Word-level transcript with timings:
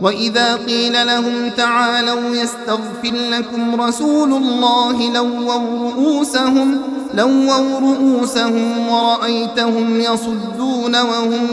وإذا 0.00 0.56
قيل 0.56 1.06
لهم 1.06 1.50
تعالوا 1.56 2.36
يستغفر 2.36 3.14
لكم 3.30 3.80
رسول 3.80 4.32
الله 4.32 5.12
لووا 5.12 5.54
رؤوسهم 5.54 6.82
لووا 7.14 7.80
رؤوسهم 7.80 8.88
ورأيتهم 8.88 10.00
يصدون 10.00 10.96
وهم 10.96 11.46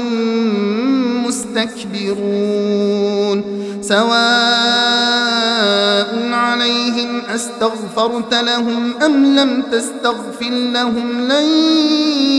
مستكبرون. 1.28 2.64
سواء 3.82 4.04
عليهم 6.32 7.22
أستغفرت 7.36 8.34
لهم 8.34 8.94
أم 9.06 9.26
لم 9.36 9.64
تستغفر 9.72 10.50
لهم 10.50 11.22
لن 11.22 11.46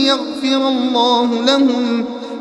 يغفر 0.05 0.67
الله 0.67 1.41
لهم. 1.45 2.05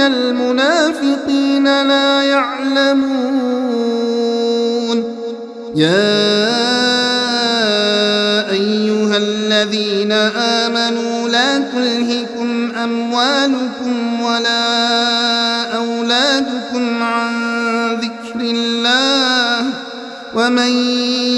المنافقين 0.00 1.64
لا 1.64 2.22
يعلمون 2.22 3.74
يا 5.74 6.34
أيها 8.50 9.16
الذين 9.16 10.12
آمنوا 10.36 11.28
لا 11.28 11.58
تلهكم 11.58 12.72
أموالكم 12.76 14.20
ولا 14.20 15.76
أولادكم 15.76 17.02
عن 17.02 17.34
ذكر 17.94 18.40
الله 18.40 19.66
ومن 20.34 20.70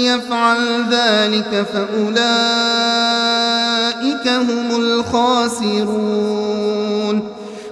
يفعل 0.03 0.85
ذلك 0.91 1.65
فأولئك 1.73 2.17
هم 4.27 4.75
الخاسرون 4.81 6.17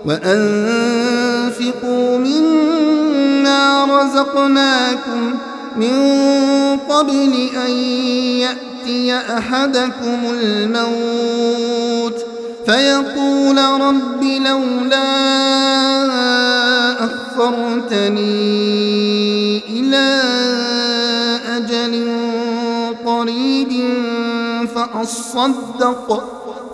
وأنفقوا 0.06 1.78
مما 2.18 3.86
رزقناكم 3.86 5.36
من 5.76 5.96
قبل 6.90 7.50
أن 7.66 7.72
يأتي 8.40 9.16
أحدكم 9.16 10.20
الموت 10.42 12.26
فيقول 12.66 13.58
رب 13.58 14.24
لولا 14.24 15.06
أخرتني 17.06 18.36
إلى 19.70 20.22
أجل 21.58 22.16
قريب 23.06 23.72
فأصدق 24.76 26.36